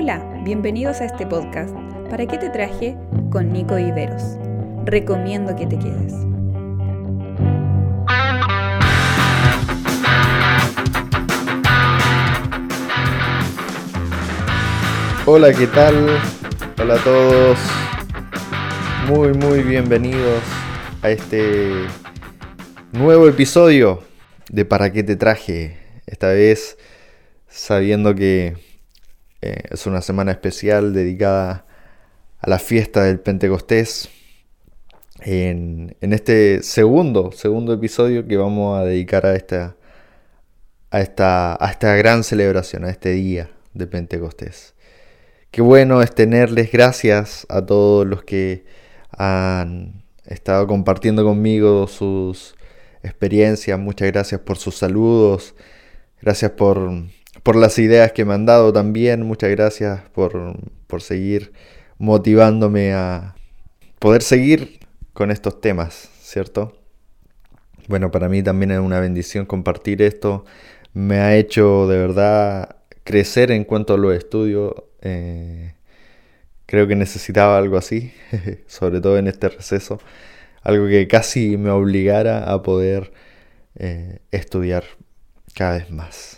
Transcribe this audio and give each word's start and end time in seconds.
Hola, 0.00 0.22
bienvenidos 0.44 1.00
a 1.00 1.06
este 1.06 1.26
podcast. 1.26 1.74
¿Para 2.08 2.24
qué 2.24 2.38
te 2.38 2.50
traje? 2.50 2.96
Con 3.32 3.52
Nico 3.52 3.74
Viveros. 3.74 4.22
Recomiendo 4.84 5.56
que 5.56 5.66
te 5.66 5.76
quedes. 5.76 6.12
Hola, 15.26 15.52
¿qué 15.52 15.66
tal? 15.66 16.20
Hola 16.80 16.94
a 16.94 17.02
todos. 17.02 17.58
Muy, 19.08 19.32
muy 19.34 19.64
bienvenidos 19.64 20.44
a 21.02 21.10
este 21.10 21.72
nuevo 22.92 23.26
episodio 23.28 24.04
de 24.48 24.64
¿Para 24.64 24.92
qué 24.92 25.02
te 25.02 25.16
traje? 25.16 25.76
Esta 26.06 26.28
vez 26.28 26.78
sabiendo 27.48 28.14
que 28.14 28.67
eh, 29.40 29.62
es 29.70 29.86
una 29.86 30.02
semana 30.02 30.32
especial 30.32 30.92
dedicada 30.92 31.64
a 32.38 32.50
la 32.50 32.58
fiesta 32.58 33.04
del 33.04 33.20
Pentecostés. 33.20 34.08
En, 35.20 35.96
este 36.00 36.62
segundo, 36.62 37.32
segundo 37.32 37.72
episodio 37.72 38.26
que 38.26 38.36
vamos 38.36 38.78
a 38.78 38.84
dedicar 38.84 39.26
a 39.26 39.34
esta, 39.34 39.76
a, 40.90 41.00
esta, 41.00 41.64
a 41.64 41.70
esta 41.70 41.94
gran 41.96 42.22
celebración, 42.24 42.84
a 42.84 42.90
este 42.90 43.10
día 43.10 43.50
de 43.74 43.86
Pentecostés. 43.86 44.74
Qué 45.50 45.62
bueno 45.62 46.02
es 46.02 46.14
tenerles 46.14 46.70
gracias 46.70 47.46
a 47.48 47.64
todos 47.64 48.06
los 48.06 48.22
que 48.22 48.64
han 49.10 50.04
estado 50.26 50.66
compartiendo 50.66 51.24
conmigo 51.24 51.86
sus 51.86 52.54
experiencias. 53.02 53.78
Muchas 53.78 54.08
gracias 54.12 54.40
por 54.42 54.58
sus 54.58 54.76
saludos. 54.76 55.54
Gracias 56.20 56.52
por, 56.52 56.90
por 57.42 57.56
las 57.56 57.78
ideas 57.78 58.12
que 58.12 58.24
me 58.24 58.34
han 58.34 58.46
dado 58.46 58.72
también. 58.72 59.22
Muchas 59.22 59.50
gracias 59.50 60.02
por, 60.12 60.56
por 60.86 61.02
seguir 61.02 61.52
motivándome 61.98 62.92
a 62.94 63.34
poder 63.98 64.22
seguir 64.22 64.80
con 65.12 65.30
estos 65.30 65.60
temas, 65.60 66.10
¿cierto? 66.20 66.78
Bueno, 67.88 68.10
para 68.10 68.28
mí 68.28 68.42
también 68.42 68.70
es 68.70 68.78
una 68.78 69.00
bendición 69.00 69.46
compartir 69.46 70.02
esto. 70.02 70.44
Me 70.92 71.18
ha 71.18 71.36
hecho 71.36 71.88
de 71.88 71.98
verdad 71.98 72.76
crecer 73.04 73.50
en 73.50 73.64
cuanto 73.64 73.94
a 73.94 73.98
los 73.98 74.14
estudios. 74.14 74.74
Eh, 75.00 75.74
creo 76.66 76.86
que 76.86 76.96
necesitaba 76.96 77.56
algo 77.58 77.78
así, 77.78 78.12
sobre 78.66 79.00
todo 79.00 79.18
en 79.18 79.26
este 79.26 79.48
receso. 79.48 79.98
Algo 80.62 80.86
que 80.86 81.08
casi 81.08 81.56
me 81.56 81.70
obligara 81.70 82.52
a 82.52 82.62
poder 82.62 83.12
eh, 83.76 84.18
estudiar 84.30 84.84
cada 85.54 85.78
vez 85.78 85.90
más. 85.90 86.37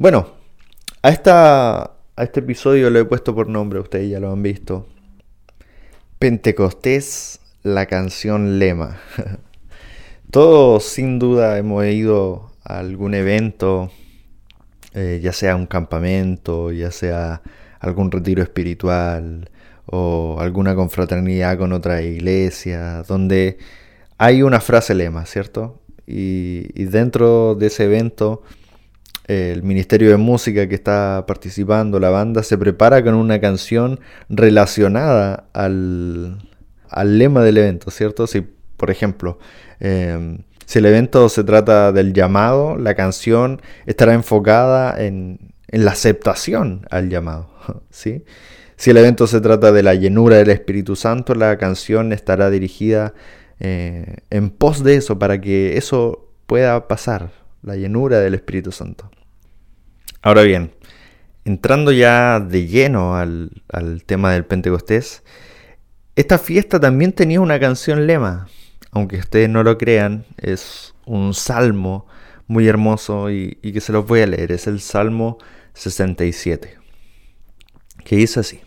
Bueno, 0.00 0.28
a, 1.02 1.10
esta, 1.10 1.82
a 1.82 2.22
este 2.22 2.40
episodio 2.40 2.88
lo 2.88 2.98
he 3.00 3.04
puesto 3.04 3.34
por 3.34 3.50
nombre, 3.50 3.80
ustedes 3.80 4.08
ya 4.08 4.18
lo 4.18 4.32
han 4.32 4.42
visto. 4.42 4.86
Pentecostés, 6.18 7.40
la 7.62 7.84
canción 7.84 8.58
lema. 8.58 8.98
Todos 10.30 10.84
sin 10.84 11.18
duda 11.18 11.58
hemos 11.58 11.84
ido 11.84 12.50
a 12.64 12.78
algún 12.78 13.12
evento, 13.12 13.90
eh, 14.94 15.20
ya 15.22 15.34
sea 15.34 15.54
un 15.54 15.66
campamento, 15.66 16.72
ya 16.72 16.90
sea 16.90 17.42
algún 17.78 18.10
retiro 18.10 18.42
espiritual 18.42 19.50
o 19.84 20.38
alguna 20.40 20.74
confraternidad 20.74 21.58
con 21.58 21.74
otra 21.74 22.00
iglesia, 22.00 23.02
donde 23.02 23.58
hay 24.16 24.40
una 24.40 24.60
frase 24.60 24.94
lema, 24.94 25.26
¿cierto? 25.26 25.82
y 26.06 26.84
dentro 26.86 27.54
de 27.54 27.66
ese 27.66 27.84
evento 27.84 28.42
el 29.30 29.62
Ministerio 29.62 30.10
de 30.10 30.16
Música 30.16 30.68
que 30.68 30.74
está 30.74 31.24
participando, 31.24 32.00
la 32.00 32.10
banda, 32.10 32.42
se 32.42 32.58
prepara 32.58 33.04
con 33.04 33.14
una 33.14 33.40
canción 33.40 34.00
relacionada 34.28 35.44
al, 35.52 36.38
lema 37.04 37.44
del 37.44 37.58
evento, 37.58 37.92
¿cierto? 37.92 38.26
Si, 38.26 38.40
por 38.76 38.90
ejemplo, 38.90 39.38
em, 39.78 40.38
si 40.66 40.80
el 40.80 40.86
evento 40.86 41.28
se 41.28 41.44
trata 41.44 41.92
del 41.92 42.12
llamado, 42.12 42.76
la 42.76 42.94
canción 42.94 43.62
estará 43.86 44.14
enfocada 44.14 45.00
en, 45.00 45.52
la 45.68 45.92
aceptación 45.92 46.86
al 46.90 47.08
llamado, 47.08 47.50
¿sí? 47.90 48.24
Si 48.74 48.90
el 48.90 48.96
evento 48.96 49.28
se 49.28 49.40
trata 49.40 49.70
de 49.70 49.84
la 49.84 49.94
llenura 49.94 50.38
del 50.38 50.50
Espíritu 50.50 50.96
Santo, 50.96 51.36
la 51.36 51.56
canción 51.56 52.12
estará 52.12 52.50
dirigida 52.50 53.14
eh, 53.60 54.16
en 54.30 54.50
pos 54.50 54.82
de 54.82 54.96
eso, 54.96 55.20
para 55.20 55.40
que 55.40 55.76
eso 55.76 56.32
pueda 56.46 56.88
pasar, 56.88 57.30
la 57.62 57.76
llenura 57.76 58.18
del 58.18 58.34
Espíritu 58.34 58.72
Santo. 58.72 59.10
Ahora 60.22 60.42
bien, 60.42 60.74
entrando 61.46 61.92
ya 61.92 62.40
de 62.40 62.66
lleno 62.66 63.16
al, 63.16 63.50
tema 64.04 64.32
del 64.32 64.44
Pentecostés, 64.44 65.22
esta 66.14 66.36
fiesta 66.36 66.78
también 66.78 67.12
tenía 67.12 67.40
una 67.40 67.58
canción 67.58 68.06
lema, 68.06 68.46
aunque 68.90 69.16
ustedes 69.16 69.48
no 69.48 69.62
lo 69.62 69.78
crean, 69.78 70.26
es 70.36 70.94
un 71.06 71.32
salmo 71.32 72.06
muy 72.46 72.68
hermoso 72.68 73.30
y, 73.30 73.58
y, 73.62 73.72
que 73.72 73.80
se 73.80 73.92
los 73.92 74.06
voy 74.06 74.20
a 74.20 74.26
leer. 74.26 74.52
Es 74.52 74.66
el 74.66 74.80
Salmo 74.80 75.38
67, 75.72 76.76
que 78.04 78.16
dice 78.16 78.40
así. 78.40 78.60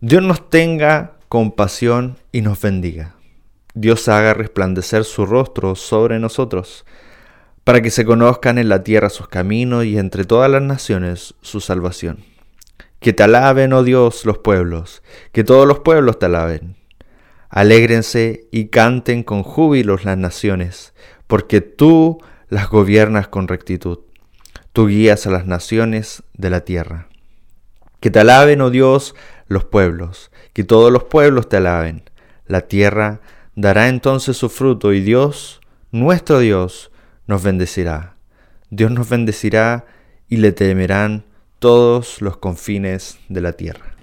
Dios 0.00 0.22
nos 0.22 0.48
tenga 0.48 1.18
compasión 1.28 2.16
y 2.32 2.40
nos 2.40 2.62
bendiga. 2.62 3.14
Dios 3.74 4.08
haga 4.08 4.32
resplandecer 4.32 5.04
su 5.04 5.26
rostro 5.26 5.74
sobre 5.74 6.18
nosotros 6.18 6.86
para 7.64 7.80
que 7.80 7.90
se 7.90 8.04
conozcan 8.04 8.58
en 8.58 8.68
la 8.68 8.82
tierra 8.84 9.08
sus 9.08 9.26
caminos 9.28 9.86
y 9.86 9.98
entre 9.98 10.24
todas 10.24 10.50
las 10.50 10.62
naciones 10.62 11.34
su 11.40 11.60
salvación. 11.60 12.18
Que 13.00 13.12
te 13.12 13.22
alaben, 13.22 13.72
oh 13.72 13.82
Dios, 13.82 14.26
los 14.26 14.38
pueblos, 14.38 15.02
que 15.32 15.44
todos 15.44 15.66
los 15.66 15.80
pueblos 15.80 16.18
te 16.18 16.26
alaben. 16.26 16.76
Alégrense 17.48 18.48
y 18.50 18.66
canten 18.66 19.22
con 19.22 19.42
júbilo 19.42 19.96
las 20.04 20.18
naciones, 20.18 20.92
porque 21.26 21.60
tú 21.60 22.20
las 22.48 22.68
gobiernas 22.68 23.28
con 23.28 23.48
rectitud. 23.48 24.00
Tú 24.72 24.88
guías 24.88 25.26
a 25.26 25.30
las 25.30 25.46
naciones 25.46 26.22
de 26.34 26.50
la 26.50 26.62
tierra. 26.62 27.08
Que 28.00 28.10
te 28.10 28.20
alaben, 28.20 28.60
oh 28.60 28.70
Dios, 28.70 29.14
los 29.48 29.64
pueblos, 29.64 30.30
que 30.52 30.64
todos 30.64 30.92
los 30.92 31.04
pueblos 31.04 31.48
te 31.48 31.56
alaben. 31.58 32.02
La 32.46 32.62
tierra 32.62 33.20
dará 33.54 33.88
entonces 33.88 34.36
su 34.36 34.50
fruto 34.50 34.92
y 34.92 35.00
Dios, 35.00 35.60
nuestro 35.92 36.40
Dios, 36.40 36.90
nos 37.26 37.42
bendecirá. 37.42 38.16
Dios 38.70 38.90
nos 38.90 39.08
bendecirá 39.08 39.86
y 40.28 40.38
le 40.38 40.52
temerán 40.52 41.24
todos 41.58 42.20
los 42.20 42.36
confines 42.36 43.18
de 43.28 43.40
la 43.40 43.52
tierra. 43.52 43.94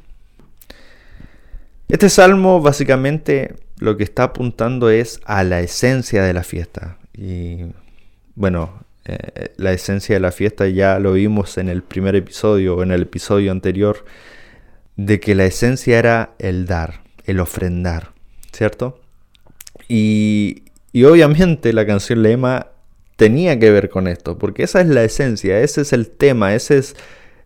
Este 1.88 2.10
salmo 2.10 2.62
básicamente 2.62 3.56
lo 3.78 3.98
que 3.98 4.04
está 4.04 4.24
apuntando 4.24 4.90
es 4.90 5.20
a 5.26 5.44
la 5.44 5.60
esencia 5.60 6.24
de 6.24 6.34
la 6.34 6.44
fiesta. 6.44 6.98
Y 7.14 7.66
bueno, 8.36 8.86
eh, 9.06 9.54
la 9.58 9.74
esencia 9.74 10.16
de 10.16 10.22
la 10.22 10.32
fiesta 10.32 10.68
ya 10.68 11.00
lo 11.00 11.14
vimos 11.14 11.58
en 11.58 11.68
el 11.68 11.84
primer 11.84 12.16
episodio 12.16 12.78
o 12.78 12.84
en 12.84 12.92
el 12.92 13.02
episodio 13.04 13.52
anterior, 13.52 14.06
de 14.96 15.20
que 15.20 15.36
la 15.36 15.46
esencia 15.46 16.00
era 16.00 16.34
el 16.40 16.66
dar, 16.66 17.02
el 17.26 17.40
ofrendar, 17.40 18.12
¿cierto? 18.52 19.02
Y, 19.88 20.64
y 20.94 21.04
obviamente 21.04 21.74
la 21.74 21.86
canción 21.86 22.24
lema 22.24 22.71
tenía 23.22 23.60
que 23.60 23.70
ver 23.70 23.90
con 23.90 24.08
esto, 24.08 24.40
porque 24.40 24.64
esa 24.64 24.82
es 24.82 24.88
la 24.88 25.04
esencia, 25.04 25.60
ese 25.60 25.82
es 25.82 25.94
el 25.94 26.10
tema, 26.10 26.56
ese 26.56 26.80
es 26.80 26.96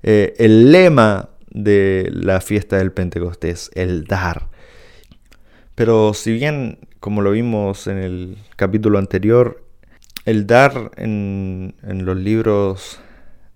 eh, 0.03 0.33
el 0.37 0.71
lema 0.71 1.31
de 1.49 2.09
la 2.13 2.39
fiesta 2.39 2.77
del 2.77 2.93
Pentecostés, 2.93 3.71
el 3.75 4.05
dar. 4.05 4.47
Pero 5.75 6.13
si 6.13 6.31
bien, 6.31 6.79
como 7.01 7.21
lo 7.21 7.31
vimos 7.31 7.87
en 7.87 7.97
el 7.97 8.37
capítulo 8.55 8.99
anterior, 8.99 9.65
el 10.23 10.47
dar 10.47 10.91
en, 10.95 11.75
en 11.83 12.05
los 12.05 12.15
libros 12.15 13.01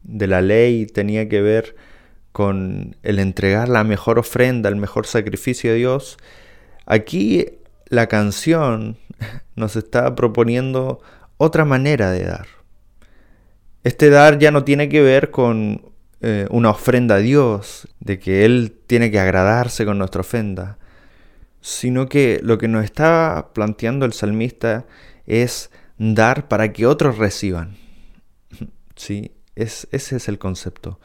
de 0.03 0.27
la 0.27 0.41
ley 0.41 0.87
tenía 0.87 1.29
que 1.29 1.39
ver 1.39 1.77
con 2.33 2.97
el 3.01 3.19
entregar 3.19 3.69
la 3.69 3.85
mejor 3.85 4.19
ofrenda, 4.19 4.67
el 4.67 4.75
mejor 4.75 5.07
sacrificio 5.07 5.71
a 5.71 5.75
Dios, 5.75 6.17
aquí 6.85 7.45
la 7.87 8.07
canción 8.07 8.97
nos 9.55 9.77
está 9.77 10.15
proponiendo 10.15 10.99
otra 11.39 11.65
manera 11.65 12.11
de 12.11 12.25
dar. 12.25 12.47
Este 13.83 14.09
dar 14.09 14.37
ya 14.37 14.51
no 14.51 14.63
tiene 14.63 14.89
que 14.89 15.01
ver 15.01 15.31
con 15.31 15.81
eh, 16.21 16.47
una 16.51 16.69
ofrenda 16.69 17.15
a 17.15 17.19
Dios, 17.19 17.87
de 18.01 18.19
que 18.19 18.43
Él 18.43 18.77
tiene 18.85 19.09
que 19.09 19.19
agradarse 19.19 19.85
con 19.85 19.97
nuestra 19.97 20.21
ofrenda, 20.21 20.77
sino 21.61 22.09
que 22.09 22.41
lo 22.43 22.57
que 22.57 22.67
nos 22.67 22.83
está 22.83 23.51
planteando 23.53 24.05
el 24.05 24.11
salmista 24.11 24.85
es 25.25 25.71
dar 25.97 26.49
para 26.49 26.73
que 26.73 26.85
otros 26.85 27.17
reciban. 27.17 27.75
Sí, 28.95 29.31
es, 29.55 29.87
ese 29.93 30.17
es 30.17 30.27
el 30.27 30.39
concepto. 30.39 30.99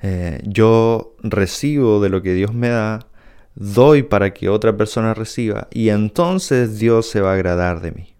Eh, 0.00 0.40
yo 0.44 1.16
recibo 1.24 2.00
de 2.00 2.08
lo 2.08 2.22
que 2.22 2.34
Dios 2.34 2.54
me 2.54 2.68
da, 2.68 3.08
doy 3.56 4.04
para 4.04 4.32
que 4.32 4.48
otra 4.48 4.76
persona 4.76 5.12
reciba 5.12 5.66
y 5.72 5.88
entonces 5.88 6.78
Dios 6.78 7.08
se 7.08 7.20
va 7.20 7.32
a 7.32 7.34
agradar 7.34 7.80
de 7.80 7.90
mí. 7.90 8.14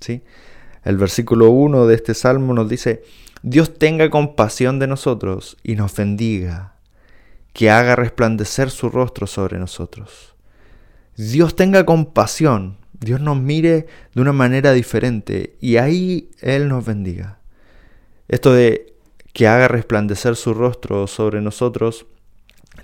¿Sí? 0.00 0.24
El 0.84 0.98
versículo 0.98 1.50
1 1.50 1.86
de 1.86 1.94
este 1.94 2.14
salmo 2.14 2.52
nos 2.52 2.68
dice, 2.68 3.02
Dios 3.42 3.78
tenga 3.78 4.10
compasión 4.10 4.78
de 4.78 4.86
nosotros 4.86 5.56
y 5.62 5.76
nos 5.76 5.94
bendiga. 5.96 6.72
que 7.52 7.70
haga 7.70 7.94
resplandecer 7.94 8.68
su 8.68 8.88
rostro 8.88 9.28
sobre 9.28 9.60
nosotros. 9.60 10.34
Dios 11.16 11.54
tenga 11.54 11.86
compasión, 11.86 12.78
Dios 12.92 13.20
nos 13.20 13.36
mire 13.36 13.86
de 14.12 14.20
una 14.20 14.32
manera 14.32 14.72
diferente 14.72 15.56
y 15.60 15.76
ahí 15.76 16.30
Él 16.40 16.68
nos 16.68 16.84
bendiga. 16.84 17.38
Esto 18.26 18.52
de 18.52 18.94
que 19.32 19.46
haga 19.46 19.68
resplandecer 19.68 20.34
su 20.34 20.52
rostro 20.52 21.06
sobre 21.06 21.40
nosotros 21.40 22.06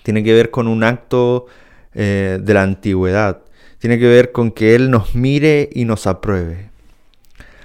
tiene 0.04 0.22
que 0.22 0.34
ver 0.34 0.50
con 0.52 0.68
un 0.68 0.84
acto 0.84 1.46
eh, 1.94 2.38
de 2.40 2.54
la 2.54 2.62
antigüedad, 2.62 3.42
tiene 3.78 3.98
que 3.98 4.06
ver 4.06 4.30
con 4.30 4.52
que 4.52 4.76
Él 4.76 4.92
nos 4.92 5.16
mire 5.16 5.68
y 5.72 5.84
nos 5.84 6.06
apruebe. 6.06 6.69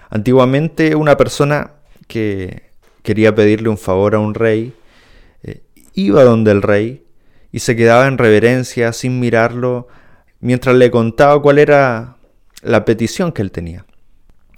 Antiguamente 0.10 0.96
una 0.96 1.18
persona 1.18 1.72
que 2.07 2.72
quería 3.02 3.34
pedirle 3.34 3.69
un 3.69 3.78
favor 3.78 4.16
a 4.16 4.19
un 4.19 4.34
rey, 4.34 4.74
eh, 5.44 5.63
iba 5.94 6.24
donde 6.24 6.52
el 6.52 6.62
rey 6.62 7.06
y 7.52 7.60
se 7.60 7.75
quedaba 7.75 8.07
en 8.07 8.18
reverencia 8.18 8.92
sin 8.94 9.19
mirarlo 9.19 9.88
mientras 10.40 10.75
le 10.75 10.92
contaba 10.92 11.42
cuál 11.42 11.60
era 11.60 12.18
la 12.62 12.84
petición 12.86 13.31
que 13.31 13.42
él 13.42 13.52
tenía. 13.52 13.86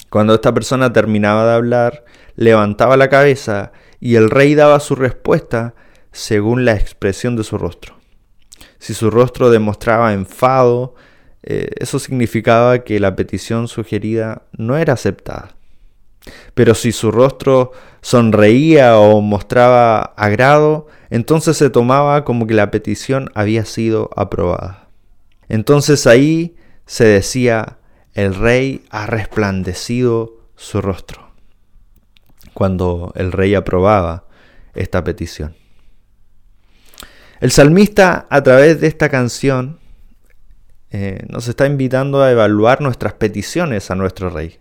Cuando 0.09 0.33
esta 0.33 0.53
persona 0.53 0.93
terminaba 0.93 1.45
de 1.45 1.53
hablar, 1.53 2.05
levantaba 2.35 2.97
la 2.97 3.09
cabeza 3.09 3.71
y 3.99 4.15
el 4.15 4.29
rey 4.29 4.55
daba 4.55 4.79
su 4.79 4.95
respuesta 4.95 5.75
según 6.11 6.65
la 6.65 6.73
expresión 6.73 7.35
de 7.35 7.43
su 7.43 7.57
rostro. 7.57 7.97
Si 8.79 8.93
su 8.93 9.11
rostro 9.11 9.49
demostraba 9.49 10.13
enfado, 10.13 10.95
eh, 11.49 11.69
eso 11.79 11.97
significaba 11.97 12.79
que 12.83 12.99
la 12.99 13.15
petición 13.15 13.69
sugerida 13.69 14.41
no 14.51 14.75
era 14.75 14.91
aceptada. 14.93 15.55
Pero 16.53 16.75
si 16.75 16.91
su 16.91 17.09
rostro 17.09 17.71
sonreía 18.01 18.97
o 18.97 19.21
mostraba 19.21 20.01
agrado, 20.17 20.87
entonces 21.09 21.55
se 21.55 21.69
tomaba 21.69 22.25
como 22.25 22.47
que 22.47 22.53
la 22.53 22.69
petición 22.69 23.31
había 23.33 23.63
sido 23.63 24.09
aprobada. 24.17 24.89
Entonces 25.47 26.05
ahí 26.05 26.57
se 26.85 27.05
decía, 27.05 27.77
el 28.13 28.35
rey 28.35 28.83
ha 28.89 29.05
resplandecido 29.05 30.41
su 30.57 30.81
rostro, 30.81 31.31
cuando 32.53 33.13
el 33.15 33.31
rey 33.31 33.55
aprobaba 33.55 34.25
esta 34.75 35.01
petición. 35.05 35.55
El 37.39 37.51
salmista 37.51 38.27
a 38.29 38.43
través 38.43 38.81
de 38.81 38.87
esta 38.87 39.07
canción 39.07 39.79
eh, 40.91 41.25
nos 41.29 41.47
está 41.47 41.65
invitando 41.65 42.21
a 42.21 42.31
evaluar 42.31 42.81
nuestras 42.81 43.13
peticiones 43.13 43.91
a 43.91 43.95
nuestro 43.95 44.29
rey 44.29 44.59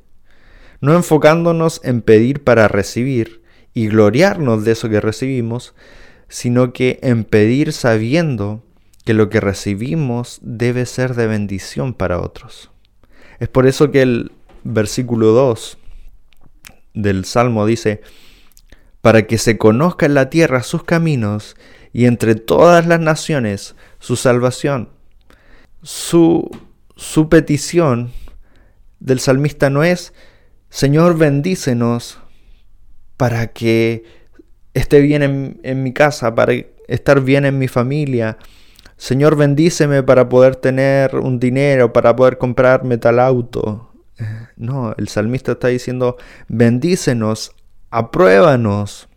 no 0.80 0.94
enfocándonos 0.94 1.80
en 1.84 2.02
pedir 2.02 2.44
para 2.44 2.68
recibir 2.68 3.42
y 3.74 3.88
gloriarnos 3.88 4.64
de 4.64 4.72
eso 4.72 4.88
que 4.88 5.00
recibimos, 5.00 5.74
sino 6.28 6.72
que 6.72 6.98
en 7.02 7.24
pedir 7.24 7.72
sabiendo 7.72 8.62
que 9.04 9.14
lo 9.14 9.28
que 9.28 9.40
recibimos 9.40 10.38
debe 10.42 10.86
ser 10.86 11.14
de 11.14 11.26
bendición 11.26 11.94
para 11.94 12.20
otros. 12.20 12.70
Es 13.38 13.48
por 13.48 13.66
eso 13.66 13.90
que 13.90 14.02
el 14.02 14.32
versículo 14.64 15.28
2 15.28 15.78
del 16.94 17.24
Salmo 17.24 17.66
dice, 17.66 18.00
para 19.00 19.26
que 19.26 19.38
se 19.38 19.58
conozca 19.58 20.06
en 20.06 20.14
la 20.14 20.30
tierra 20.30 20.62
sus 20.62 20.82
caminos 20.82 21.56
y 21.92 22.06
entre 22.06 22.34
todas 22.34 22.86
las 22.86 22.98
naciones 22.98 23.76
su 24.00 24.16
salvación. 24.16 24.95
Su, 25.86 26.50
su 26.96 27.28
petición 27.28 28.10
del 28.98 29.20
salmista 29.20 29.70
no 29.70 29.84
es 29.84 30.12
Señor, 30.68 31.16
bendícenos 31.16 32.18
para 33.16 33.52
que 33.52 34.02
esté 34.74 35.00
bien 35.00 35.22
en, 35.62 35.82
mi 35.84 35.92
casa, 35.92 36.34
para 36.34 36.54
estar 36.88 37.20
bien 37.20 37.44
en 37.44 37.56
mi 37.56 37.68
familia. 37.68 38.36
Señor, 38.96 39.36
bendíceme 39.36 40.02
para 40.02 40.28
poder 40.28 40.56
tener 40.56 41.14
un 41.14 41.38
dinero, 41.38 41.92
para 41.92 42.16
poder 42.16 42.36
comprarme 42.36 42.98
tal 42.98 43.20
auto. 43.20 43.92
No, 44.56 44.92
el 44.98 45.06
salmista 45.06 45.52
está 45.52 45.68
diciendo, 45.68 46.16
bendícenos, 46.48 47.54
apruébanos, 47.90 49.08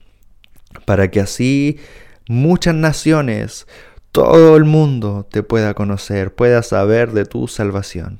para 0.85 1.09
que 1.09 1.19
así 1.19 1.79
muchas 2.27 2.75
naciones, 2.75 3.65
todo 4.11 4.55
el 4.57 4.65
mundo 4.65 5.27
te 5.29 5.43
pueda 5.43 5.73
conocer, 5.73 6.33
pueda 6.33 6.63
saber 6.63 7.11
de 7.11 7.25
tu 7.25 7.47
salvación. 7.47 8.19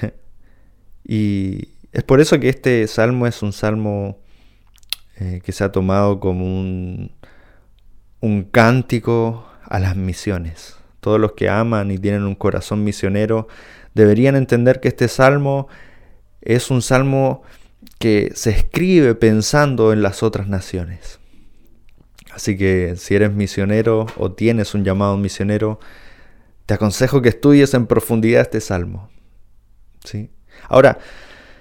Y 1.08 1.68
es 1.92 2.02
por 2.02 2.20
eso 2.20 2.38
que 2.40 2.48
este 2.48 2.86
salmo 2.88 3.26
es 3.26 3.42
un 3.42 3.52
salmo 3.52 4.18
eh, 5.18 5.40
que 5.44 5.52
se 5.52 5.64
ha 5.64 5.72
tomado 5.72 6.20
como 6.20 6.44
un, 6.44 7.12
un 8.20 8.42
cántico 8.42 9.46
a 9.62 9.78
las 9.78 9.96
misiones. 9.96 10.76
Todos 11.00 11.20
los 11.20 11.32
que 11.32 11.48
aman 11.48 11.90
y 11.90 11.98
tienen 11.98 12.24
un 12.24 12.34
corazón 12.34 12.84
misionero 12.84 13.48
deberían 13.94 14.36
entender 14.36 14.80
que 14.80 14.88
este 14.88 15.08
salmo 15.08 15.68
es 16.42 16.70
un 16.70 16.82
salmo 16.82 17.42
que 17.98 18.32
se 18.34 18.50
escribe 18.50 19.14
pensando 19.14 19.92
en 19.92 20.02
las 20.02 20.22
otras 20.22 20.48
naciones. 20.48 21.18
Así 22.36 22.54
que 22.58 22.96
si 22.96 23.14
eres 23.14 23.32
misionero 23.32 24.04
o 24.18 24.30
tienes 24.30 24.74
un 24.74 24.84
llamado 24.84 25.16
misionero, 25.16 25.80
te 26.66 26.74
aconsejo 26.74 27.22
que 27.22 27.30
estudies 27.30 27.72
en 27.72 27.86
profundidad 27.86 28.42
este 28.42 28.60
salmo. 28.60 29.08
¿Sí? 30.04 30.28
Ahora, 30.68 30.98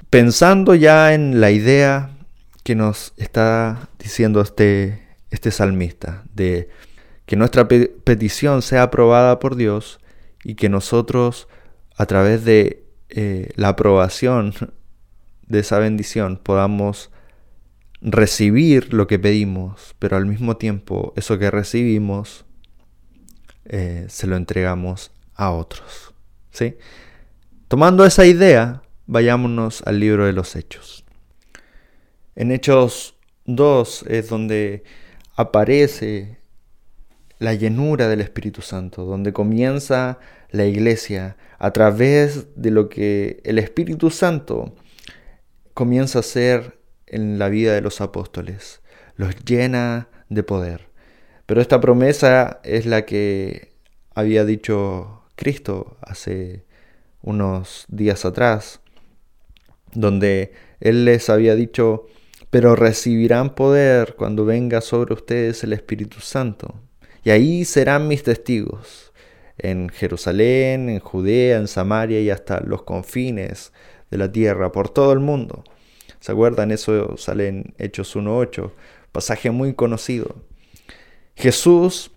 pensando 0.09 0.75
ya 0.75 1.13
en 1.13 1.39
la 1.39 1.49
idea 1.51 2.09
que 2.63 2.75
nos 2.75 3.13
está 3.15 3.87
diciendo 3.99 4.41
este, 4.41 5.01
este 5.31 5.49
salmista, 5.51 6.25
de 6.33 6.67
que 7.25 7.37
nuestra 7.37 7.69
petición 7.69 8.61
sea 8.61 8.83
aprobada 8.83 9.39
por 9.39 9.55
Dios 9.55 10.01
y 10.43 10.55
que 10.55 10.67
nosotros 10.67 11.47
a 11.95 12.05
través 12.05 12.43
de 12.43 12.83
eh, 13.07 13.53
la 13.55 13.69
aprobación 13.69 14.53
de 15.47 15.59
esa 15.59 15.79
bendición 15.79 16.35
podamos 16.35 17.11
recibir 18.07 18.93
lo 18.93 19.07
que 19.07 19.17
pedimos, 19.17 19.95
pero 19.97 20.15
al 20.15 20.27
mismo 20.27 20.57
tiempo 20.57 21.11
eso 21.15 21.39
que 21.39 21.49
recibimos 21.49 22.45
eh, 23.65 24.05
se 24.09 24.27
lo 24.27 24.37
entregamos 24.37 25.11
a 25.33 25.49
otros. 25.51 26.13
¿sí? 26.51 26.75
Tomando 27.67 28.05
esa 28.05 28.27
idea, 28.27 28.83
vayámonos 29.07 29.81
al 29.87 29.99
libro 29.99 30.27
de 30.27 30.33
los 30.33 30.55
Hechos. 30.55 31.03
En 32.35 32.51
Hechos 32.51 33.15
2 33.45 34.05
es 34.07 34.29
donde 34.29 34.83
aparece 35.35 36.37
la 37.39 37.55
llenura 37.55 38.07
del 38.07 38.21
Espíritu 38.21 38.61
Santo, 38.61 39.03
donde 39.05 39.33
comienza 39.33 40.19
la 40.51 40.65
iglesia 40.65 41.37
a 41.57 41.71
través 41.71 42.55
de 42.55 42.69
lo 42.69 42.87
que 42.87 43.41
el 43.43 43.57
Espíritu 43.57 44.11
Santo 44.11 44.75
comienza 45.73 46.19
a 46.19 46.21
hacer 46.21 46.84
en 47.07 47.39
la 47.39 47.49
vida 47.49 47.73
de 47.73 47.81
los 47.81 48.01
apóstoles. 48.01 48.81
Los 49.15 49.35
llena 49.45 50.09
de 50.29 50.43
poder. 50.43 50.89
Pero 51.45 51.61
esta 51.61 51.79
promesa 51.79 52.59
es 52.63 52.85
la 52.85 53.05
que 53.05 53.73
había 54.13 54.45
dicho 54.45 55.23
Cristo 55.35 55.97
hace 56.01 56.65
unos 57.21 57.85
días 57.87 58.25
atrás, 58.25 58.81
donde 59.93 60.53
Él 60.79 61.05
les 61.05 61.29
había 61.29 61.55
dicho, 61.55 62.07
pero 62.49 62.75
recibirán 62.75 63.55
poder 63.55 64.15
cuando 64.15 64.45
venga 64.45 64.81
sobre 64.81 65.13
ustedes 65.13 65.63
el 65.63 65.73
Espíritu 65.73 66.19
Santo. 66.19 66.75
Y 67.23 67.31
ahí 67.31 67.65
serán 67.65 68.07
mis 68.07 68.23
testigos, 68.23 69.11
en 69.57 69.89
Jerusalén, 69.89 70.89
en 70.89 70.99
Judea, 70.99 71.57
en 71.57 71.67
Samaria 71.67 72.21
y 72.21 72.29
hasta 72.29 72.59
los 72.61 72.83
confines 72.83 73.71
de 74.11 74.17
la 74.17 74.31
tierra, 74.31 74.71
por 74.71 74.89
todo 74.89 75.11
el 75.13 75.19
mundo. 75.19 75.63
¿Se 76.25 76.31
acuerdan? 76.31 76.71
Eso 76.71 77.17
sale 77.17 77.49
en 77.49 77.75
Hechos 77.77 78.15
1.8, 78.15 78.71
pasaje 79.11 79.51
muy 79.51 79.75
conocido. 79.75 80.35
Jesús 81.35 82.09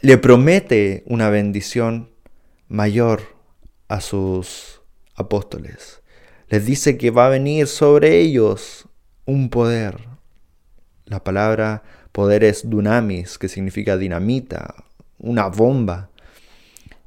le 0.00 0.16
promete 0.16 1.02
una 1.06 1.28
bendición 1.28 2.10
mayor 2.68 3.22
a 3.88 4.00
sus 4.00 4.82
apóstoles 5.16 6.00
les 6.50 6.66
dice 6.66 6.98
que 6.98 7.10
va 7.10 7.26
a 7.26 7.30
venir 7.30 7.68
sobre 7.68 8.18
ellos 8.18 8.88
un 9.24 9.48
poder. 9.50 9.96
La 11.06 11.22
palabra 11.22 11.84
poder 12.12 12.42
es 12.42 12.68
dunamis, 12.68 13.38
que 13.38 13.48
significa 13.48 13.96
dinamita, 13.96 14.74
una 15.18 15.46
bomba. 15.46 16.10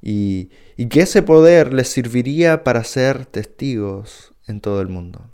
Y, 0.01 0.49
y 0.77 0.87
que 0.87 1.01
ese 1.01 1.21
poder 1.21 1.73
les 1.73 1.89
serviría 1.89 2.63
para 2.63 2.85
ser 2.85 3.25
testigos 3.25 4.33
en 4.47 4.61
todo 4.61 4.81
el 4.81 4.87
mundo. 4.87 5.29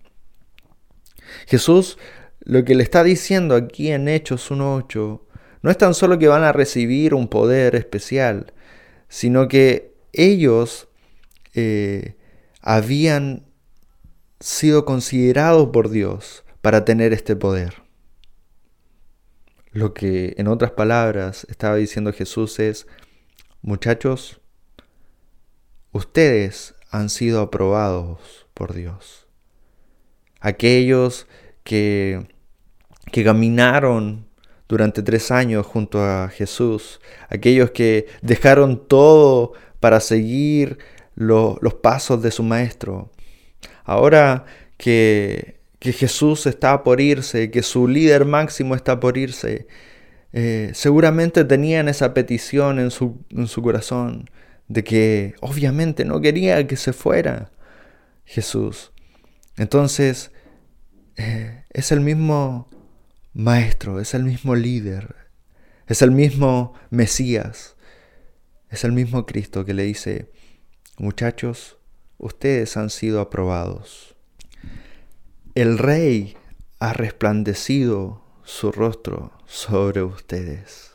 Jesús 1.48 1.98
lo 2.42 2.64
que 2.66 2.76
le 2.76 2.84
está 2.84 3.04
diciendo 3.04 3.56
aquí 3.56 3.92
en 3.92 4.08
Hechos 4.08 4.50
1.8 4.50 5.22
no 5.62 5.72
es 5.72 5.78
tan 5.78 5.94
solo 5.94 6.18
que 6.18 6.28
van 6.28 6.44
a 6.44 6.54
recibir 6.54 7.14
un 7.14 7.28
poder 7.28 7.76
especial, 7.76 8.54
sino 9.08 9.48
que 9.48 9.94
ellos 10.14 10.88
eh, 11.54 12.16
habían 12.62 13.46
sido 14.40 14.86
considerados 14.86 15.70
por 15.70 15.90
Dios 15.90 16.44
para 16.62 16.86
tener 16.86 17.14
este 17.14 17.36
poder. 17.36 17.84
Lo 19.72 19.94
que 19.94 20.34
en 20.38 20.48
otras 20.48 20.72
palabras 20.72 21.46
estaba 21.50 21.76
diciendo 21.76 22.14
Jesús 22.14 22.58
es, 22.60 22.88
muchachos, 23.62 24.42
ustedes 25.92 26.74
han 26.90 27.10
sido 27.10 27.42
aprobados 27.42 28.48
por 28.54 28.74
Dios. 28.74 29.29
Aquellos 30.40 31.28
que, 31.64 32.28
que 33.12 33.24
caminaron 33.24 34.28
durante 34.68 35.02
tres 35.02 35.32
años 35.32 35.66
junto 35.66 36.04
a 36.04 36.30
Jesús, 36.30 37.02
aquellos 37.30 37.72
que 37.72 38.08
dejaron 38.22 38.88
todo 38.88 39.54
para 39.80 40.00
seguir 40.00 40.78
los 41.16 41.74
pasos 41.82 42.22
de 42.22 42.32
su 42.32 42.44
maestro. 42.44 43.12
Ahora 43.84 44.46
que, 44.78 45.60
que, 45.80 45.92
Jesús 45.92 46.46
está 46.46 46.84
por 46.84 47.02
irse, 47.02 47.52
que 47.52 47.64
su 47.64 47.88
líder 47.88 48.26
máximo 48.26 48.76
está 48.76 49.00
por 49.00 49.18
irse, 49.18 49.68
eh, 50.32 50.72
seguramente 50.74 51.44
tenían 51.44 51.90
esa 51.90 52.14
petición 52.14 52.80
en 52.80 52.92
su, 52.92 53.18
en 53.32 53.48
su 53.48 53.62
corazón 53.62 54.30
de 54.68 54.84
que 54.84 55.34
obviamente 55.42 56.06
no 56.06 56.22
quería 56.22 56.66
que 56.68 56.78
se 56.78 56.94
fuera 56.94 57.52
Jesús. 58.26 58.92
Entonces, 59.60 60.32
eh, 61.18 61.66
es 61.70 61.92
el 61.92 62.00
mismo 62.00 62.70
maestro, 63.34 64.00
es 64.00 64.14
el 64.14 64.24
mismo 64.24 64.56
líder, 64.56 65.18
es 65.86 66.02
el 66.02 66.12
mismo 66.12 66.76
Mesías, 66.92 67.76
es 68.70 68.86
el 68.86 68.94
mismo 68.94 69.26
Cristo 69.26 69.66
que 69.66 69.74
le 69.74 69.84
dice, 69.84 70.32
muchachos, 70.98 71.78
ustedes 72.18 72.78
han 72.78 72.90
sido 72.90 73.20
aprobados. 73.20 74.16
El 75.56 75.78
rey 75.78 76.38
ha 76.80 76.94
resplandecido 76.94 78.24
su 78.46 78.72
rostro 78.72 79.34
sobre 79.46 80.04
ustedes. 80.04 80.94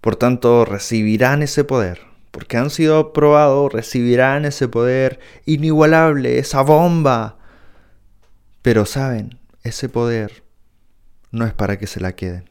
Por 0.00 0.16
tanto, 0.16 0.64
recibirán 0.64 1.42
ese 1.42 1.64
poder. 1.64 2.13
Porque 2.34 2.56
han 2.56 2.70
sido 2.70 2.98
aprobados, 2.98 3.72
recibirán 3.72 4.44
ese 4.44 4.66
poder 4.66 5.20
inigualable, 5.46 6.40
esa 6.40 6.62
bomba. 6.62 7.38
Pero 8.60 8.86
saben, 8.86 9.38
ese 9.62 9.88
poder 9.88 10.42
no 11.30 11.46
es 11.46 11.52
para 11.52 11.78
que 11.78 11.86
se 11.86 12.00
la 12.00 12.16
queden. 12.16 12.50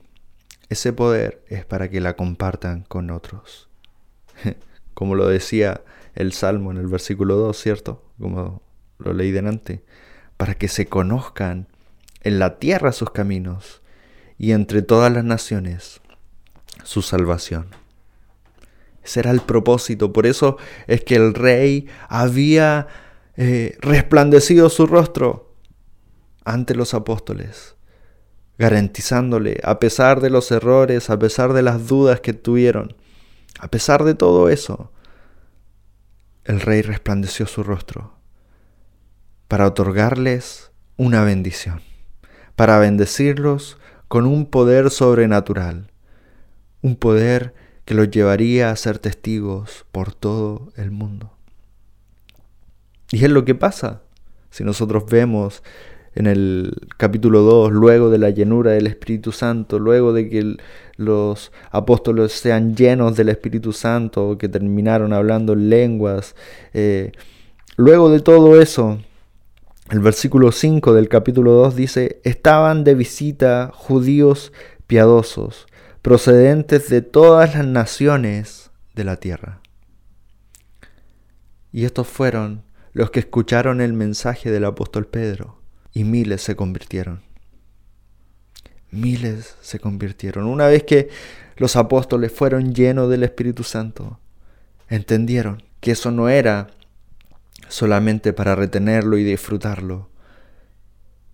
Ese 0.69 0.93
poder 0.93 1.43
es 1.49 1.65
para 1.65 1.89
que 1.89 1.99
la 1.99 2.15
compartan 2.15 2.83
con 2.83 3.11
otros. 3.11 3.67
Como 4.93 5.15
lo 5.15 5.27
decía 5.27 5.81
el 6.15 6.31
Salmo 6.31 6.71
en 6.71 6.77
el 6.77 6.87
versículo 6.87 7.35
2, 7.35 7.57
¿cierto? 7.57 8.05
Como 8.17 8.61
lo 8.99 9.11
leí 9.11 9.31
delante. 9.31 9.83
Para 10.37 10.53
que 10.53 10.69
se 10.69 10.85
conozcan 10.85 11.67
en 12.21 12.39
la 12.39 12.57
tierra 12.57 12.93
sus 12.93 13.11
caminos 13.11 13.81
y 14.37 14.53
entre 14.53 14.81
todas 14.81 15.11
las 15.11 15.25
naciones 15.25 15.99
su 16.85 17.01
salvación. 17.01 17.82
Ese 19.03 19.19
era 19.19 19.31
el 19.31 19.41
propósito. 19.41 20.13
Por 20.13 20.25
eso 20.25 20.57
es 20.87 21.03
que 21.03 21.15
el 21.15 21.33
rey 21.33 21.87
había 22.09 22.87
eh, 23.35 23.77
resplandecido 23.81 24.69
su 24.69 24.85
rostro 24.85 25.55
ante 26.45 26.75
los 26.75 26.93
apóstoles 26.93 27.75
garantizándole, 28.57 29.59
a 29.63 29.79
pesar 29.79 30.21
de 30.21 30.29
los 30.29 30.51
errores, 30.51 31.09
a 31.09 31.19
pesar 31.19 31.53
de 31.53 31.61
las 31.61 31.87
dudas 31.87 32.21
que 32.21 32.33
tuvieron, 32.33 32.95
a 33.59 33.67
pesar 33.69 34.03
de 34.03 34.15
todo 34.15 34.49
eso, 34.49 34.91
el 36.45 36.61
rey 36.61 36.81
resplandeció 36.81 37.47
su 37.47 37.63
rostro 37.63 38.13
para 39.47 39.67
otorgarles 39.67 40.71
una 40.97 41.23
bendición, 41.23 41.81
para 42.55 42.79
bendecirlos 42.79 43.77
con 44.07 44.25
un 44.25 44.45
poder 44.45 44.91
sobrenatural, 44.91 45.91
un 46.81 46.95
poder 46.95 47.53
que 47.85 47.93
los 47.93 48.09
llevaría 48.09 48.69
a 48.69 48.75
ser 48.75 48.99
testigos 48.99 49.85
por 49.91 50.13
todo 50.13 50.71
el 50.75 50.91
mundo. 50.91 51.31
Y 53.11 53.23
es 53.23 53.31
lo 53.31 53.45
que 53.45 53.55
pasa 53.55 54.01
si 54.49 54.63
nosotros 54.63 55.05
vemos 55.07 55.63
en 56.15 56.27
el 56.27 56.75
capítulo 56.97 57.41
2, 57.41 57.71
luego 57.71 58.09
de 58.09 58.19
la 58.19 58.29
llenura 58.29 58.71
del 58.71 58.87
Espíritu 58.87 59.31
Santo, 59.31 59.79
luego 59.79 60.13
de 60.13 60.29
que 60.29 60.57
los 60.95 61.51
apóstoles 61.71 62.33
sean 62.33 62.75
llenos 62.75 63.15
del 63.15 63.29
Espíritu 63.29 63.73
Santo, 63.73 64.37
que 64.37 64.47
terminaron 64.47 65.11
hablando 65.11 65.55
lenguas, 65.55 66.35
eh, 66.73 67.11
luego 67.77 68.11
de 68.11 68.19
todo 68.19 68.61
eso, 68.61 68.99
el 69.89 69.99
versículo 69.99 70.51
5 70.51 70.93
del 70.93 71.09
capítulo 71.09 71.51
2 71.53 71.75
dice, 71.75 72.21
estaban 72.23 72.83
de 72.83 72.95
visita 72.95 73.71
judíos 73.73 74.53
piadosos, 74.85 75.65
procedentes 76.03 76.89
de 76.89 77.01
todas 77.01 77.55
las 77.55 77.65
naciones 77.65 78.71
de 78.93 79.05
la 79.05 79.15
tierra. 79.15 79.61
Y 81.71 81.85
estos 81.85 82.07
fueron 82.07 82.61
los 82.91 83.09
que 83.09 83.21
escucharon 83.21 83.79
el 83.79 83.93
mensaje 83.93 84.51
del 84.51 84.65
apóstol 84.65 85.07
Pedro 85.07 85.61
y 85.93 86.03
miles 86.03 86.41
se 86.41 86.57
convirtieron. 86.57 87.21
Miles 88.91 89.55
se 89.61 89.79
convirtieron. 89.79 90.45
Una 90.45 90.67
vez 90.67 90.83
que 90.83 91.07
los 91.55 91.77
apóstoles 91.77 92.33
fueron 92.33 92.75
llenos 92.75 93.09
del 93.09 93.23
Espíritu 93.23 93.63
Santo, 93.63 94.19
entendieron 94.89 95.63
que 95.79 95.91
eso 95.91 96.11
no 96.11 96.27
era 96.27 96.67
solamente 97.69 98.33
para 98.33 98.55
retenerlo 98.55 99.17
y 99.17 99.23
disfrutarlo, 99.23 100.09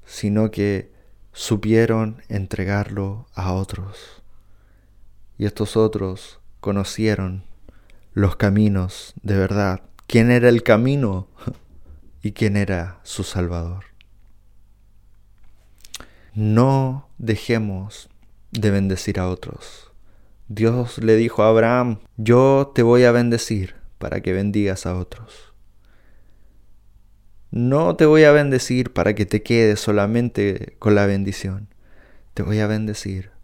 sino 0.06 0.52
que 0.52 0.92
supieron 1.34 2.22
entregarlo 2.30 3.28
a 3.34 3.52
otros. 3.54 4.19
Y 5.40 5.46
estos 5.46 5.78
otros 5.78 6.42
conocieron 6.60 7.46
los 8.14 8.36
caminos 8.36 9.14
de 9.24 9.38
verdad, 9.38 9.82
quién 10.06 10.32
era 10.32 10.50
el 10.50 10.64
camino 10.64 11.30
y 12.22 12.34
quién 12.34 12.58
era 12.58 13.00
su 13.04 13.24
Salvador. 13.24 13.86
No 16.36 17.08
dejemos 17.18 18.10
de 18.52 18.70
bendecir 18.70 19.18
a 19.18 19.30
otros. 19.30 19.94
Dios 20.50 20.98
le 20.98 21.16
dijo 21.16 21.42
a 21.42 21.50
Abraham, 21.50 22.00
yo 22.18 22.74
te 22.76 22.84
voy 22.84 23.06
a 23.06 23.14
bendecir 23.14 23.76
para 23.98 24.20
que 24.20 24.34
bendigas 24.34 24.86
a 24.86 24.98
otros. 24.98 25.54
No 27.50 27.96
te 27.96 28.06
voy 28.06 28.26
a 28.26 28.34
bendecir 28.34 28.92
para 28.92 29.16
que 29.16 29.26
te 29.26 29.42
quedes 29.42 29.80
solamente 29.80 30.76
con 30.80 30.96
la 30.96 31.06
bendición. 31.06 31.70
Te 32.34 32.44
voy 32.44 32.60
a 32.60 32.68
bendecir 32.68 33.39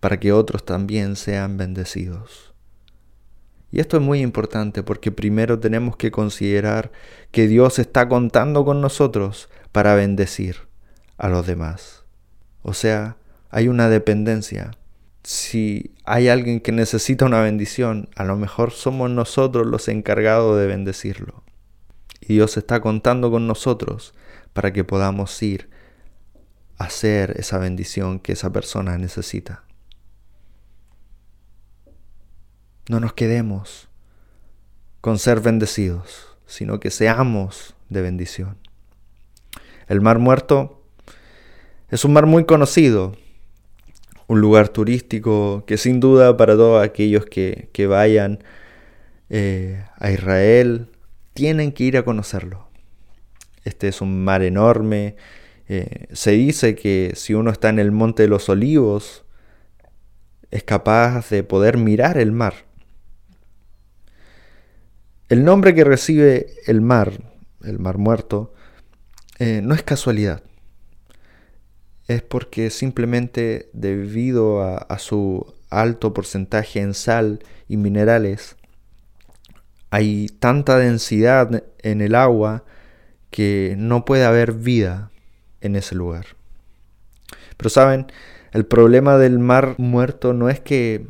para 0.00 0.20
que 0.20 0.32
otros 0.32 0.64
también 0.64 1.16
sean 1.16 1.56
bendecidos. 1.56 2.54
Y 3.70 3.80
esto 3.80 3.96
es 3.96 4.02
muy 4.02 4.20
importante 4.20 4.82
porque 4.82 5.10
primero 5.10 5.58
tenemos 5.58 5.96
que 5.96 6.10
considerar 6.10 6.92
que 7.30 7.48
Dios 7.48 7.78
está 7.78 8.08
contando 8.08 8.64
con 8.64 8.80
nosotros 8.80 9.48
para 9.72 9.94
bendecir 9.94 10.56
a 11.18 11.28
los 11.28 11.46
demás. 11.46 12.04
O 12.62 12.72
sea, 12.72 13.16
hay 13.50 13.68
una 13.68 13.88
dependencia. 13.88 14.70
Si 15.24 15.94
hay 16.04 16.28
alguien 16.28 16.60
que 16.60 16.72
necesita 16.72 17.26
una 17.26 17.42
bendición, 17.42 18.08
a 18.16 18.24
lo 18.24 18.36
mejor 18.36 18.70
somos 18.70 19.10
nosotros 19.10 19.66
los 19.66 19.88
encargados 19.88 20.58
de 20.58 20.66
bendecirlo. 20.66 21.42
Y 22.20 22.34
Dios 22.34 22.56
está 22.56 22.80
contando 22.80 23.30
con 23.30 23.46
nosotros 23.46 24.14
para 24.52 24.72
que 24.72 24.84
podamos 24.84 25.42
ir 25.42 25.68
a 26.78 26.84
hacer 26.84 27.34
esa 27.38 27.58
bendición 27.58 28.20
que 28.20 28.32
esa 28.32 28.52
persona 28.52 28.96
necesita. 28.96 29.65
No 32.88 33.00
nos 33.00 33.14
quedemos 33.14 33.88
con 35.00 35.18
ser 35.18 35.40
bendecidos, 35.40 36.36
sino 36.46 36.78
que 36.78 36.90
seamos 36.90 37.74
de 37.88 38.02
bendición. 38.02 38.58
El 39.88 40.00
mar 40.00 40.18
muerto 40.18 40.82
es 41.90 42.04
un 42.04 42.12
mar 42.12 42.26
muy 42.26 42.44
conocido, 42.44 43.16
un 44.28 44.40
lugar 44.40 44.68
turístico 44.68 45.64
que 45.66 45.78
sin 45.78 46.00
duda 46.00 46.36
para 46.36 46.54
todos 46.54 46.84
aquellos 46.84 47.26
que, 47.26 47.86
vayan 47.88 48.42
eh, 49.30 49.84
a 49.98 50.10
Israel 50.10 50.88
tienen 51.34 51.72
que 51.72 51.84
ir 51.84 51.96
a 51.96 52.04
conocerlo. 52.04 52.68
Este 53.64 53.88
es 53.88 54.00
un 54.00 54.24
mar 54.24 54.42
enorme. 54.42 55.16
Eh, 55.68 56.06
se 56.12 56.32
dice 56.32 56.76
que 56.76 57.12
si 57.16 57.34
uno 57.34 57.50
está 57.50 57.68
en 57.68 57.80
el 57.80 57.90
Monte 57.90 58.22
de 58.22 58.28
los 58.28 58.48
Olivos, 58.48 59.24
es 60.50 60.62
capaz 60.62 61.30
de 61.30 61.42
poder 61.42 61.76
mirar 61.76 62.16
el 62.16 62.30
mar. 62.30 62.54
El 65.28 65.44
nombre 65.44 65.74
que 65.74 65.84
recibe 65.84 66.46
el 66.66 66.80
mar, 66.80 67.12
el 67.64 67.78
mar 67.78 67.98
muerto, 67.98 68.54
eh, 69.38 69.60
no 69.62 69.74
es 69.74 69.82
casualidad 69.82 70.42
es 72.08 72.22
porque 72.22 72.70
simplemente 72.70 73.68
debido 73.72 74.62
a, 74.62 74.98
su 74.98 75.54
alto 75.70 76.14
porcentaje 76.14 76.80
en 76.80 76.94
sal 76.94 77.40
y 77.68 77.76
minerales, 77.76 78.56
hay 79.90 80.28
tanta 80.38 80.78
densidad 80.78 81.64
en 81.82 82.00
el 82.00 82.14
agua 82.14 82.64
que 83.30 83.74
no 83.76 84.04
puede 84.04 84.24
haber 84.24 84.52
vida 84.52 85.10
en 85.60 85.74
ese 85.76 85.94
lugar. 85.94 86.26
Pero 87.56 87.70
saben, 87.70 88.06
El 88.52 88.64
problema 88.64 89.18
del 89.18 89.38
mar 89.38 89.74
muerto 89.76 90.32
no 90.32 90.48
es 90.48 90.60
que 90.60 91.08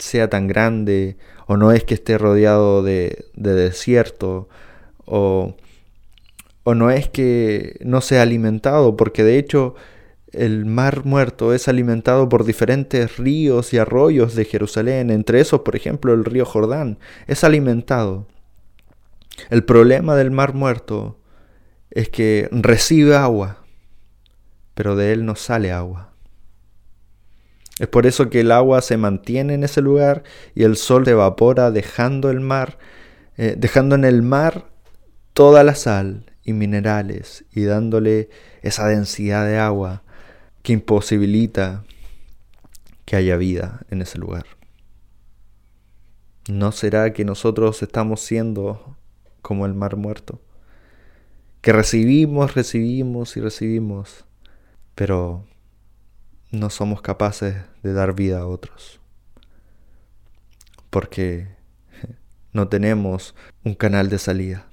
sea 0.00 0.28
tan 0.28 0.48
grande 0.48 1.16
o 1.48 1.56
no 1.56 1.72
es 1.72 1.82
que 1.82 1.94
esté 1.94 2.18
rodeado 2.18 2.82
de, 2.82 3.24
desierto 3.34 4.48
o, 5.06 5.56
o 6.62 6.74
no 6.74 6.90
es 6.90 7.08
que 7.08 7.78
no 7.80 8.02
sea 8.02 8.22
alimentado, 8.22 8.96
porque 8.96 9.24
de 9.24 9.38
hecho 9.38 9.74
el 10.32 10.66
mar 10.66 11.06
muerto 11.06 11.54
es 11.54 11.66
alimentado 11.66 12.28
por 12.28 12.44
diferentes 12.44 13.16
ríos 13.16 13.72
y 13.72 13.78
arroyos 13.78 14.34
de 14.34 14.44
Jerusalén, 14.44 15.10
entre 15.10 15.40
esos, 15.40 15.62
por 15.62 15.74
ejemplo, 15.74 16.12
el 16.12 16.26
río 16.26 16.44
Jordán, 16.44 16.98
es 17.26 17.42
alimentado. 17.44 18.26
El 19.48 19.64
problema 19.64 20.16
del 20.16 20.30
mar 20.30 20.52
muerto 20.52 21.18
es 21.90 22.10
que 22.10 22.50
recibe 22.52 23.16
agua, 23.16 23.64
pero 24.74 24.96
de 24.96 25.12
él 25.12 25.24
no 25.24 25.34
sale 25.34 25.72
agua. 25.72 26.12
Es 27.78 27.86
por 27.88 28.06
eso 28.06 28.28
que 28.28 28.40
el 28.40 28.50
agua 28.50 28.82
se 28.82 28.96
mantiene 28.96 29.54
en 29.54 29.64
ese 29.64 29.80
lugar 29.80 30.24
y 30.54 30.64
el 30.64 30.76
sol 30.76 31.04
se 31.04 31.12
evapora 31.12 31.70
dejando 31.70 32.30
el 32.30 32.40
mar, 32.40 32.78
eh, 33.36 33.54
dejando 33.56 33.94
en 33.94 34.04
el 34.04 34.22
mar 34.22 34.66
toda 35.32 35.62
la 35.62 35.74
sal 35.74 36.32
y 36.42 36.52
minerales 36.52 37.44
y 37.52 37.62
dándole 37.64 38.30
esa 38.62 38.88
densidad 38.88 39.46
de 39.46 39.58
agua 39.58 40.02
que 40.62 40.72
imposibilita 40.72 41.84
que 43.04 43.16
haya 43.16 43.36
vida 43.36 43.80
en 43.90 44.02
ese 44.02 44.18
lugar. 44.18 44.44
¿No 46.48 46.72
será 46.72 47.12
que 47.12 47.24
nosotros 47.24 47.82
estamos 47.82 48.20
siendo 48.20 48.96
como 49.42 49.66
el 49.66 49.74
mar 49.74 49.96
muerto? 49.96 50.40
Que 51.60 51.72
recibimos, 51.72 52.54
recibimos 52.54 53.36
y 53.36 53.40
recibimos, 53.40 54.24
pero 54.94 55.47
no 56.50 56.70
somos 56.70 57.02
capaces 57.02 57.56
de 57.82 57.92
dar 57.92 58.14
vida 58.14 58.40
a 58.40 58.46
otros. 58.46 59.00
Porque 60.90 61.48
no 62.52 62.68
tenemos 62.68 63.34
un 63.64 63.74
canal 63.74 64.08
de 64.08 64.18
salida. 64.18 64.66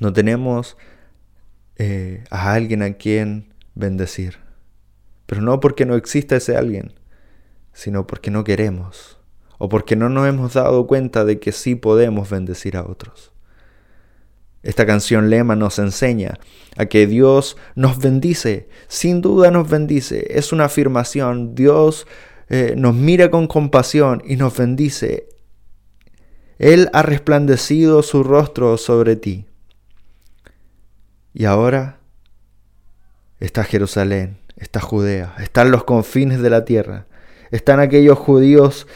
No 0.00 0.12
tenemos 0.12 0.76
eh, 1.76 2.24
a 2.30 2.52
alguien 2.52 2.82
a 2.82 2.94
quien 2.94 3.54
bendecir. 3.74 4.38
Pero 5.26 5.40
no 5.40 5.60
porque 5.60 5.86
no 5.86 5.94
exista 5.94 6.36
ese 6.36 6.56
alguien, 6.56 6.94
sino 7.72 8.06
porque 8.06 8.30
no 8.30 8.44
queremos 8.44 9.18
o 9.58 9.68
porque 9.68 9.96
no 9.96 10.08
nos 10.08 10.28
hemos 10.28 10.54
dado 10.54 10.86
cuenta 10.86 11.24
de 11.24 11.38
que 11.38 11.52
sí 11.52 11.74
podemos 11.74 12.28
bendecir 12.30 12.76
a 12.76 12.84
otros. 12.84 13.32
Esta 14.64 14.86
canción 14.86 15.28
lema 15.28 15.54
nos 15.56 15.78
enseña 15.78 16.38
a 16.76 16.86
que 16.86 17.06
Dios 17.06 17.58
nos 17.74 17.98
bendice, 17.98 18.66
sin 18.88 19.20
duda 19.20 19.50
nos 19.50 19.68
bendice, 19.68 20.26
es 20.30 20.52
una 20.52 20.64
afirmación, 20.64 21.54
Dios 21.54 22.06
eh, 22.48 22.74
nos 22.74 22.94
mira 22.94 23.30
con 23.30 23.46
compasión 23.46 24.22
y 24.26 24.36
nos 24.36 24.56
bendice. 24.56 25.28
Él 26.58 26.88
ha 26.94 27.02
resplandecido 27.02 28.02
su 28.02 28.24
rostro 28.24 28.78
sobre 28.78 29.16
ti. 29.16 29.44
Y 31.34 31.44
ahora 31.44 31.98
está 33.40 33.64
Jerusalén, 33.64 34.38
está 34.56 34.80
Judea, 34.80 35.34
están 35.40 35.72
los 35.72 35.84
confines 35.84 36.40
de 36.40 36.48
la 36.48 36.64
tierra, 36.64 37.06
están 37.50 37.80
aquellos 37.80 38.18
judíos 38.18 38.86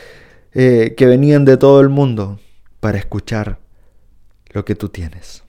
eh, 0.54 0.94
que 0.96 1.04
venían 1.04 1.44
de 1.44 1.58
todo 1.58 1.82
el 1.82 1.90
mundo 1.90 2.40
para 2.80 2.96
escuchar 2.96 3.58
lo 4.54 4.64
que 4.64 4.75
tú 4.75 4.88
tienes. 4.88 5.42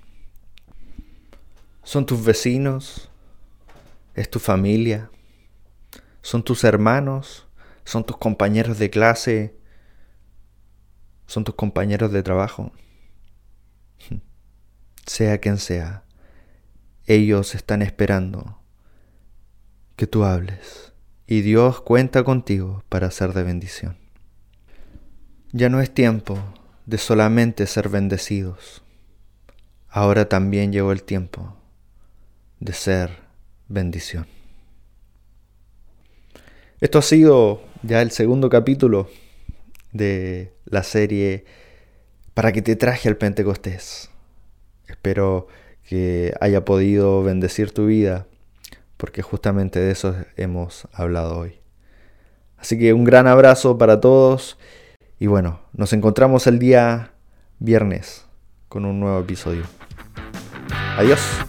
Son 1.90 2.06
tus 2.06 2.24
vecinos, 2.24 3.10
es 4.14 4.30
tu 4.30 4.38
familia, 4.38 5.10
son 6.22 6.44
tus 6.44 6.64
hermanos, 6.64 7.48
son 7.84 8.06
tus 8.06 8.16
compañeros 8.16 8.78
de 8.78 8.92
clase, 8.92 9.56
son 11.26 11.44
tus 11.44 11.56
compañeros 11.56 12.12
de 12.12 12.22
trabajo. 12.22 12.72
Sea 15.08 15.40
quien 15.40 15.58
sea, 15.58 16.04
ellos 17.08 17.56
están 17.56 17.82
esperando 17.82 18.62
que 19.96 20.06
tú 20.06 20.26
hables 20.26 20.94
y 21.26 21.42
Dios 21.42 21.82
cuenta 21.82 22.24
contigo 22.24 22.84
para 22.90 23.10
ser 23.10 23.34
de 23.34 23.42
bendición. 23.42 23.98
Ya 25.54 25.70
no 25.70 25.82
es 25.82 25.92
tiempo 25.92 26.38
de 26.86 27.00
solamente 27.00 27.66
ser 27.66 27.90
bendecidos. 27.90 28.84
Ahora 29.88 30.30
también 30.30 30.72
llegó 30.72 30.92
el 30.92 31.02
tiempo 31.02 31.59
de 32.60 32.74
ser 32.74 33.12
bendición. 33.68 34.28
Esto 36.82 37.00
ha 37.00 37.02
sido 37.02 37.62
ya 37.84 38.02
el 38.02 38.12
segundo 38.12 38.50
capítulo 38.50 39.10
de 39.92 40.54
la 40.66 40.84
serie 40.84 41.46
para 42.34 42.52
que 42.52 42.62
te 42.62 42.76
traje 42.76 43.10
al 43.10 43.18
Pentecostés. 43.18 44.10
Espero 44.88 45.48
que 45.84 46.34
haya 46.40 46.64
podido 46.66 47.24
bendecir 47.24 47.72
tu 47.72 47.88
vida, 47.88 48.28
porque 48.98 49.22
justamente 49.22 49.80
de 49.80 49.92
eso 49.92 50.16
hemos 50.38 50.88
hablado 50.94 51.38
hoy. 51.38 51.60
Así 52.58 52.78
que 52.78 52.94
un 52.94 53.04
gran 53.04 53.28
abrazo 53.28 53.78
para 53.78 54.00
todos 54.00 54.58
y 55.20 55.28
bueno, 55.28 55.62
nos 55.74 55.92
encontramos 55.94 56.48
el 56.48 56.60
día 56.60 57.12
viernes 57.60 58.26
con 58.70 58.86
un 58.86 59.00
nuevo 59.00 59.20
episodio. 59.20 59.64
Adiós. 60.98 61.49